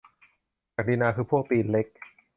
[0.75, 1.87] ศักดินาคือพวกตีนเล็ก?